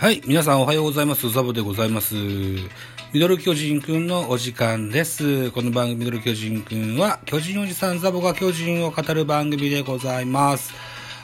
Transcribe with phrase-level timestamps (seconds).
[0.00, 1.28] はい、皆さんおはようございます。
[1.28, 2.14] ザボでございます。
[2.14, 5.50] ミドル巨人くんのお時間です。
[5.50, 10.72] この番組ミドル巨人くんは、巨人おじさんザボが巨人を語る番組でございます。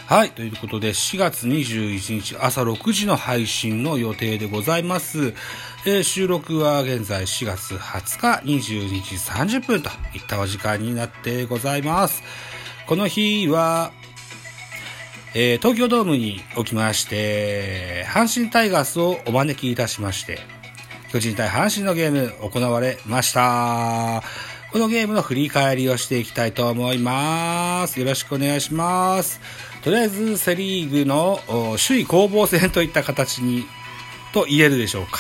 [0.04, 5.32] はい、ということで、4月21日朝6時の配信の予定でございます。
[5.86, 9.14] えー収録は現在4月20日22時
[9.56, 12.22] 30分といったお時間になってございます。
[12.86, 13.90] この日は、
[15.38, 20.38] えー東京ドームにおきまして、阪神タイガースをお招きいたしまして、
[21.12, 24.22] 巨人対阪神のゲーム行われました。
[24.72, 28.00] このゲームの振り返りをしていきたいと思います。
[28.00, 29.42] よろしくお願いします。
[29.84, 31.38] とりあえずセリーグの
[31.86, 33.66] 首位攻防戦といった形に、
[34.32, 35.18] と言えるでしょうか。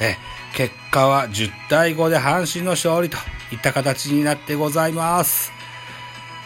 [0.00, 0.16] え
[0.54, 3.18] 結果は10対5で阪神の勝利と
[3.52, 5.52] いった形になってございます。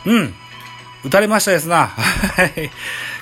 [0.06, 0.34] うん。
[1.04, 1.90] 打たれましたですな。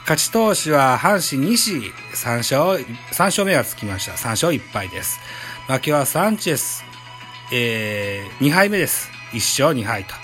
[0.03, 4.12] 勝ち投手は阪神西3勝、3勝目がつきました。
[4.12, 5.20] 3勝1敗です。
[5.67, 6.84] 負けはサンチェス、
[7.53, 9.11] えー、2敗目です。
[9.33, 10.15] 1勝2敗と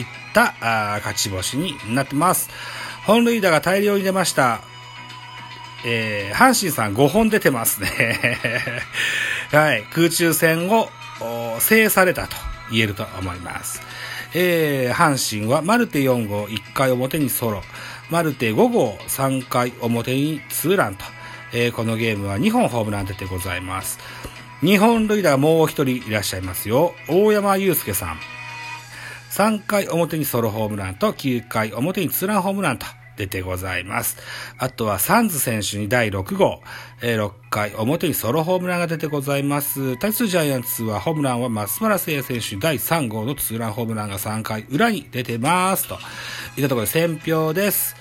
[0.00, 2.50] いったあ勝ち星になってます。
[3.06, 4.62] 本塁打が大量に出ました。
[5.84, 8.80] えー、阪神さん5本出てますね。
[9.52, 9.84] はい。
[9.92, 10.90] 空中戦を
[11.60, 12.36] 制されたと
[12.72, 13.80] 言えると思います。
[14.34, 17.62] えー、阪神はマルテ4号1回表にソロ、
[18.08, 21.04] マルテ5号3回表にツーランと、
[21.52, 23.98] えーこのゲームは2本ホームラン出てございます。
[24.60, 26.94] 日本塁打もう一人いらっしゃいますよ。
[27.08, 28.18] 大山祐介さん。
[29.30, 34.16] 3回表にソロホームランと9回表にツーランホームランと出てございます。
[34.58, 36.60] あとはサンズ選手に第6号、
[37.02, 39.96] えー6回表にソロホームランが出てございます。
[39.98, 45.88] 対するジャイアンツはホームランは松原聖也選手第3号のツーランホームランが3回裏に出てます。
[45.88, 45.94] と
[46.56, 47.96] いったところで選票です。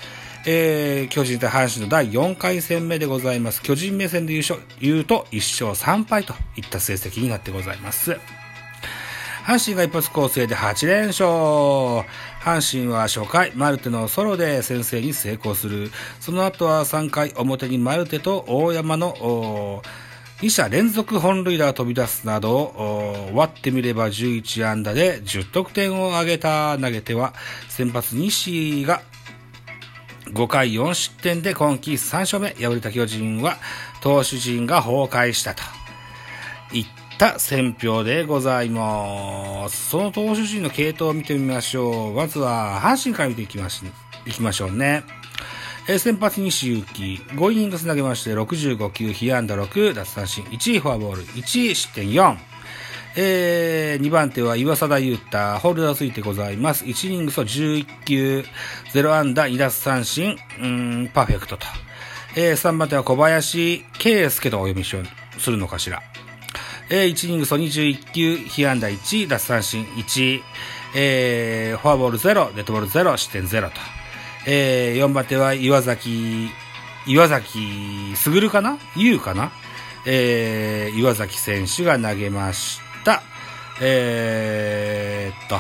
[0.48, 3.64] えー、巨人対阪神の第4回戦目でございます。
[3.64, 8.20] 巨人目線で優勝、言うと1勝3敗といった成績になってございます。
[9.46, 11.28] 阪神が一発構成で8連勝。
[12.42, 15.92] 阪神は初回、マルテのソロで先制に成功する。
[16.20, 19.84] その後は3回表にマルテと大山の
[20.42, 27.36] 2者連続本塁打が飛び出すなど、割ってみれば11安打で10得点を挙げた投げては、
[27.70, 29.04] 先発西が
[30.34, 33.58] 5回4失点で今季3勝目、敗れた巨人は
[34.02, 35.62] 投手陣が崩壊したと。
[37.18, 39.90] た選評でございます。
[39.90, 42.14] その投手陣の系統を見てみましょう。
[42.14, 43.84] まずは、阪神から見ていきまし
[44.26, 45.04] いきましょうね。
[45.88, 52.38] え先発西勇輝、5イニングス投げまして、65球、被安打6、奪三振1、フォアボール1、失点4。
[53.18, 56.86] えー、2番手は岩貞優太、ホールダーついてございます。
[56.86, 58.44] 1イニングスを11球、
[58.94, 61.66] 0安打、2奪三振、うん、パーフェクトと。
[62.36, 66.02] えー、3番手は小林圭介とお読みしようするのかしら。
[66.90, 70.42] えー、1イニングス21球、被安打1、奪三振1、
[70.96, 73.76] えー、フォアボール0、デッドボール0、失点0と。
[74.46, 76.50] えー、4番手は岩崎、
[77.08, 78.78] 岩崎すぐるかな？
[78.96, 79.52] 優かな？
[80.06, 83.24] えー、岩崎選手が投げました。
[83.82, 85.60] えーと、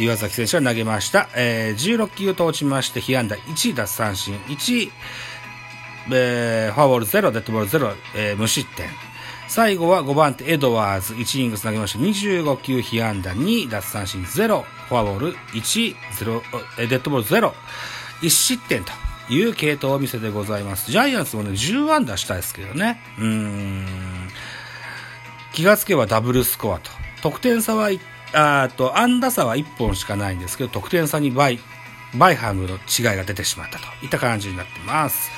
[0.00, 1.28] 岩崎選手が投げました。
[1.34, 4.90] えー、16球と落ちまして、被安打1、奪三振1、
[6.12, 8.88] えー、フォアボール0、デッドボール0、えー無失点。
[9.48, 16.42] 最後は5番手エドワーズ、1イニングつなげまして、25球被安打2、奪三振0、フォアボール1、0、
[16.78, 17.52] えーデッドボール0、
[18.22, 18.92] 1失点と
[19.28, 20.90] いう系統を見せてございます。
[20.90, 23.00] ジャイアンツもね、10安打したいですけどね。
[23.18, 23.86] うん。
[25.52, 26.90] 気がつけばダブルスコアと。
[27.22, 27.90] 得点差は、
[28.32, 31.60] あーと、安打差は1本しかないんですけど、得点差に倍、
[32.16, 35.30] 倍ハムの違いが出てしまったといった感じになってます。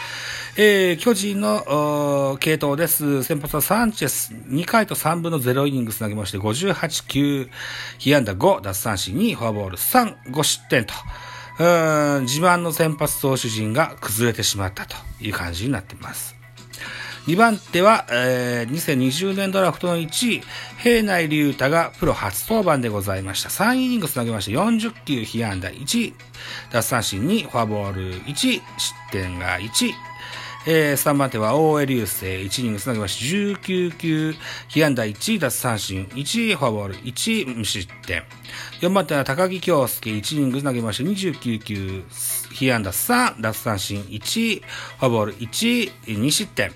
[0.59, 3.23] えー、巨人のおー系統です。
[3.25, 7.51] 先発はサンチェス、2回と3分の0イニングス投げまして、58球、
[7.99, 10.95] 被安打5、奪三振2、フォアボール3、5失点と、
[11.59, 16.35] うん自慢の先発投手陣が崩れてしまったという感じになっています。
[17.27, 20.43] 2番手は、えー2020年ドラフトの1位、
[20.79, 23.51] 平内龍太がプロ初登板でございました。
[23.51, 26.15] 3イニングス投げまして40球、被安打1、
[26.73, 28.63] 奪三振2、フォアボール1、失
[29.11, 29.93] 点が1、
[30.69, 33.25] えー3番手は大江流星、1イニングス投げまして
[33.55, 34.35] 19球、
[34.67, 38.25] 被安打1、奪三振1、フォアボール1、無失点。
[38.81, 42.05] 4番手は高木京介、1イニングス投げまして29球、
[42.53, 46.73] 被安打3、奪三振1、フォアボール1、2失点。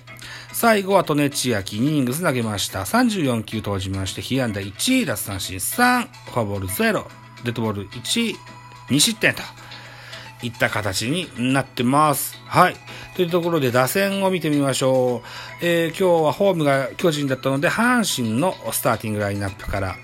[0.53, 2.83] 最後は利根千秋、2イニングス投げました。
[2.83, 7.05] 34球投じまして、被安打1、奪三振3、フォアボール0、
[7.43, 8.35] デッドボール1、
[8.87, 9.41] 2失点と。
[10.41, 12.37] いった形になってます。
[12.45, 12.75] はい。
[13.15, 15.65] というところで打線を見てみましょう。
[15.65, 19.95] えー、今日はホームが巨人だったので、阪神のスターティングラインナップから、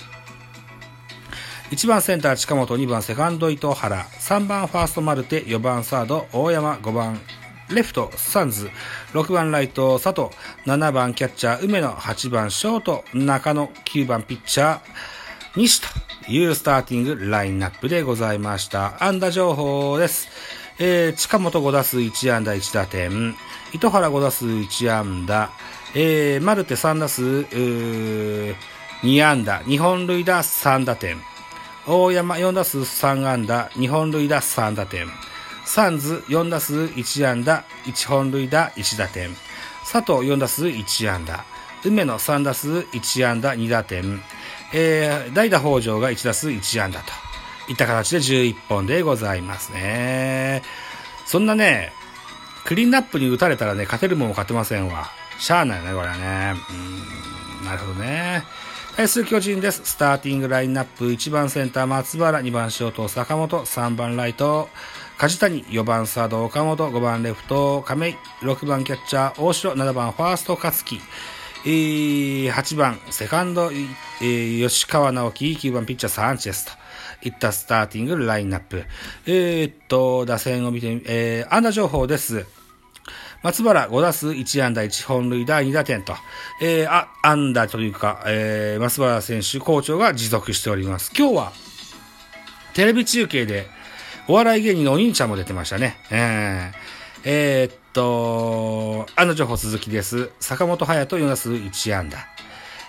[1.71, 7.19] 1番センター近本、2番セカンド伊藤原、3番ファーストマルテ、4番サード大山、5番
[7.69, 8.69] レフトサンズ、
[9.11, 10.33] 6番ライト佐藤、
[10.65, 14.79] 7番キャッチャー梅野、8番ショート中野、9番ピッチャー
[15.57, 15.87] 西と
[16.29, 19.03] いうスターティングラインナップでございました。
[19.03, 20.27] 安打情報です。
[20.79, 23.35] えー、近本5打数1安打1打点、
[23.73, 25.49] 糸原5打数1安打、
[25.95, 28.55] えー、マルテ3打数、2
[29.25, 31.17] 安打、2本塁打3打点、
[31.87, 35.07] 大山4打数3安打、2本塁打3打点、
[35.65, 39.35] サンズ4打数1安打、1本塁打1打点、
[39.83, 41.43] 佐藤4打数1安打、
[41.83, 44.21] 梅野3打数1安打2打点、
[44.73, 47.27] えー、代打北条が1打数1安打と。
[47.69, 50.63] いった形で11本でございますね。
[51.25, 51.91] そんなね、
[52.65, 55.09] クリーンナップに打たれたらね、勝てるもん勝てませんわ。
[55.39, 56.55] しゃあないよね、これはね。
[57.65, 58.43] なるほどね。
[58.95, 59.81] 対する巨人です。
[59.83, 64.69] スターティングラインナップ、1番センター松原、2番ショート坂本、3番ライト
[65.17, 70.99] 梶谷、4番サード岡本、5番レフト亀井、6番キャッチャー大城、7番ファースト勝木、
[71.65, 73.71] えー、8番セカンド、
[74.21, 76.87] え、吉川直樹、9番ピッチャーサンチェスと。
[77.23, 78.85] いったスターティングラインナップ。
[79.25, 82.45] えー、っと、打線を見てみ、えー、安打情報です。
[83.43, 86.13] 松原5打数1安打1本塁打2打点と、
[86.61, 91.11] えー、あ、安打というか、えー、松原選手、校長が持続しております。
[91.17, 91.53] 今日は、
[92.73, 93.67] テレビ中継で、
[94.27, 95.97] お笑い芸人のお兄ちゃんも出てましたね。
[96.11, 100.29] えー、えー、っと、安打情報続きです。
[100.39, 102.19] 坂本隼人4打数1安打。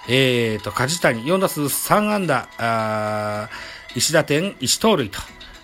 [0.06, 3.48] えー、と、梶谷4打数3安打、あ
[3.96, 5.18] 石田点、石盗塁と。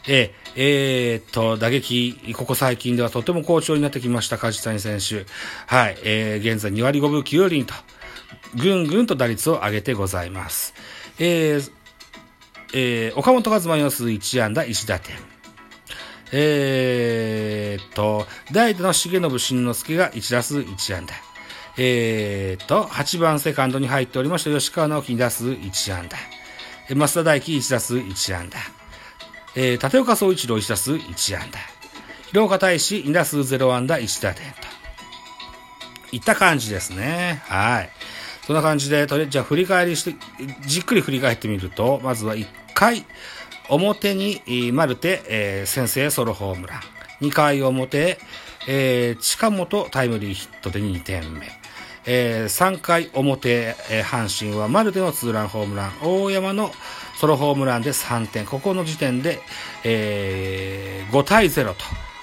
[0.09, 5.27] えー、えー、と、打撃、ここ最近ではとても好調になってきました、梶谷選手。
[5.67, 7.75] はい、えー、現在2割5分9厘と、
[8.55, 10.73] ぐんぐんと打率を上げてございます。
[11.19, 11.73] えー、
[12.73, 15.34] えー、岡本和真4数1安打1打点。
[16.33, 21.15] えー、っと、代打の重信慎之介が1打数1安打。
[21.77, 26.17] えー、っと、8番セカンドに入っておりました吉川直樹2打数1安打。
[26.95, 28.59] 増田大輝1打数1安打。
[29.57, 31.59] えー、立岡総一郎1打数1安打。
[32.29, 34.57] 広岡大志2打数0安打1打点と。
[36.13, 37.43] いった感じですね。
[37.47, 37.91] はい。
[38.47, 40.15] そんな感じで、とりあえずじゃあ振り返りして、
[40.67, 43.05] じっくり振り返ってみると、まずは1回、
[43.69, 46.81] 表に、マルテ、えー、先制ソロホームラン。
[47.21, 48.19] 2回表、
[48.69, 51.49] えー、近本タイムリーヒットで2点目。
[52.07, 56.71] えー、3回表、えー、阪神はマルテのツーランホームラン、大山の
[57.19, 58.45] ソロホームランで3点。
[58.45, 59.41] ここの時点で、
[59.85, 61.75] えー、5対0と。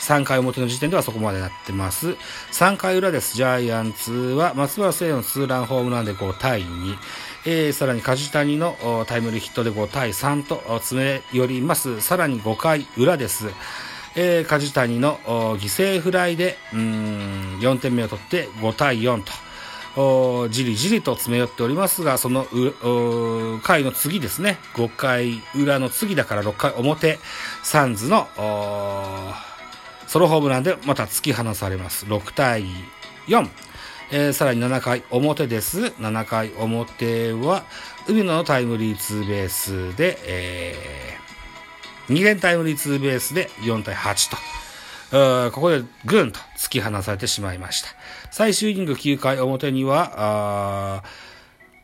[0.02, 2.18] 3回表の時点ではそこまでなってます。
[2.52, 3.36] 3回裏です。
[3.36, 6.98] ジャイアンツは松原聖のツーランホームランで5対2。
[7.46, 12.00] えー、さらに梶谷のタイムリーヒットで5対3と詰め寄ります。
[12.02, 13.50] さらに5回裏です。
[14.16, 15.18] えー、梶谷の
[15.58, 19.32] 犠牲フライで、うん、4点目を取って5対4と。
[20.50, 22.46] じりじりと詰め寄っておりますが、その
[23.64, 27.20] 回の次ですね、5回裏の次だから6回表、
[27.64, 28.28] サンズの
[30.08, 32.06] ソロホームランでまた突き放されます。
[32.06, 32.66] 6対
[33.28, 33.50] 4。
[34.14, 35.80] えー、さらに7回表です。
[35.80, 37.64] 7回表は、
[38.10, 45.52] 海野のタイムリーツーベースで、えー、2連タイムリーツーベースで4対8と。
[45.52, 47.88] ここでぐんと突き放されてしまいました。
[48.32, 51.04] 最終イニング9回表には、あ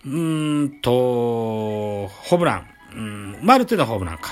[0.06, 4.32] うんと、ホームラン、うん、マルテのホームランか。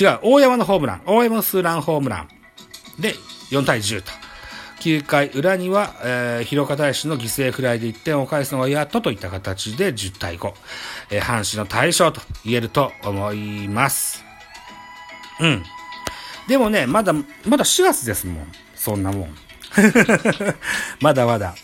[0.00, 2.28] 違う、大山のホームラン、大山のスーランホームラン
[3.00, 3.14] で
[3.50, 4.17] 4対10と。
[4.80, 10.52] 9回裏には、えー、広岡大使の犠牲フライで1点を返すのがやっとといった形で10対5。
[11.10, 14.24] えー、阪神の大勝と言えると思います。
[15.40, 15.62] うん。
[16.48, 18.52] でもね、まだ、まだ4月ですもん。
[18.74, 19.36] そんなもん。
[21.00, 21.54] まだまだ、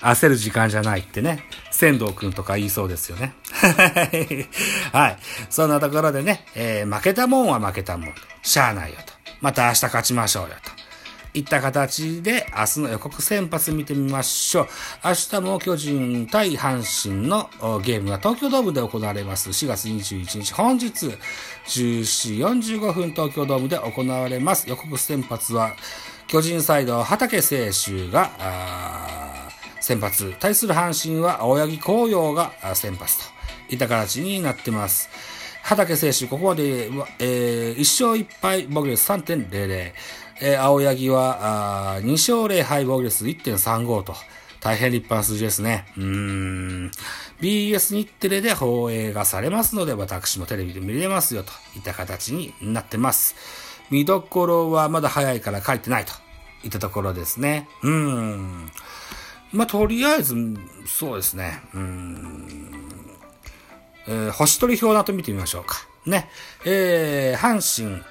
[0.00, 3.34] 焦る時間じゃないってね、仙道くんとか言いそうですよね。
[4.92, 5.18] はい。
[5.48, 8.14] そんなところでね、えー、負けたもんは負けたもん。
[8.42, 9.12] しゃあないよと。
[9.40, 10.75] また明日勝ちましょうよと。
[11.36, 14.68] いった形で明日の予告先発見てみましょう。
[15.04, 17.50] 明日も巨人対阪神の
[17.82, 19.50] ゲームが東京ドームで行われます。
[19.50, 20.88] 4月21日、本日
[21.66, 24.66] 14時45分東京ドームで行われます。
[24.66, 25.74] 予告先発は
[26.26, 28.30] 巨人サイド畠選手が
[29.80, 30.34] 先発。
[30.40, 33.24] 対する阪神は青柳紅葉が先発と
[33.74, 35.10] いった形になってます。
[35.62, 36.86] 畠選手、ここまで、
[37.18, 39.92] えー、1勝1敗、防御率3.00。
[40.40, 44.14] えー、青柳は、あ2勝0敗防御率1.35と、
[44.60, 45.86] 大変立派な数字ですね。
[45.96, 46.90] うーん。
[47.40, 53.34] BS 日テレで放映がされますので、私もテレビで見れますよ、といった形になってます。
[53.90, 56.12] 見どころはまだ早いから書いてないと
[56.64, 57.68] いったところですね。
[57.82, 58.70] うーん。
[59.52, 60.34] まあ、とりあえず、
[60.86, 61.62] そうですね。
[61.72, 62.66] うーん。
[64.08, 65.86] えー、星取り表など見てみましょうか。
[66.04, 66.28] ね。
[66.64, 68.02] えー、阪神、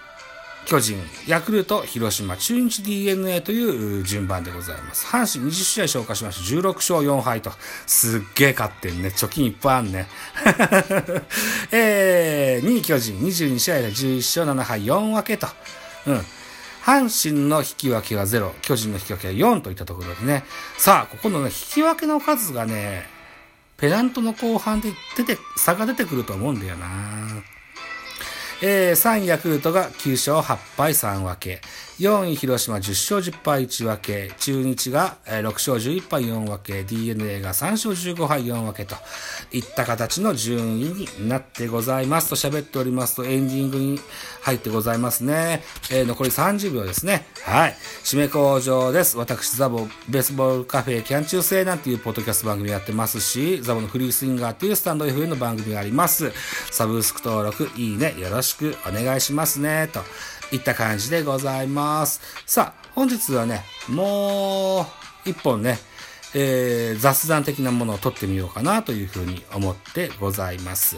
[0.65, 5.05] 巨人、ヤクルト、広島、中日 DNA という順番でございます。
[5.05, 6.55] 阪神20試合消化しました。
[6.55, 7.51] 16勝4敗と。
[7.85, 9.09] すっげえ勝ってんね。
[9.09, 10.07] 貯金いっぱいあんね。
[11.71, 15.47] えー、2位巨人、22試合で11勝7敗4分けと。
[16.07, 16.25] うん。
[16.83, 20.45] 阪神の引き分けは0、巨人の引き分けは4といったところでね。
[20.77, 23.07] さあ、ここのね、引き分けの数がね、
[23.77, 26.87] ペナントの後半で出て、差が出てくると思うんだよな。
[28.61, 31.61] えー、3位ヤクルトが9勝8敗3分け。
[31.99, 34.31] 4位広島10勝10敗1分け。
[34.37, 36.83] 中日が6勝11敗4分け。
[36.83, 38.95] DNA が3勝15敗4分けと
[39.53, 43.99] いった形の順位になってございますと喋っておりますとエンディングに
[44.41, 45.63] 入ってございますね。
[45.89, 47.25] えー、残り30秒ですね。
[47.45, 47.75] はい。
[48.03, 49.17] 締め工場です。
[49.17, 56.33] 私、ザボベースボールカフェキャン中制なんていうポッドキャスト番組やってますし、ザボのフリースインガーっていうスタンド FM の番組があります。
[56.71, 59.89] サブスク登録、いいね、よろしくお願いしますね。
[59.93, 60.01] と
[60.51, 62.21] いった感じでございます。
[62.45, 64.87] さあ、本日はね、も
[65.25, 65.77] う一本ね、
[66.33, 70.97] えー、雑談的なものを撮ってみようかなというふうに思ってございます。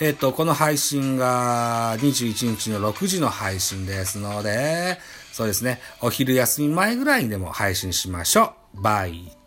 [0.00, 4.98] えっ、ー、と、この配信が21日の6時の配信ですので、
[5.32, 8.82] そうですね、お昼休み前ぐらいにでも配信しましょう。
[8.82, 9.39] バイ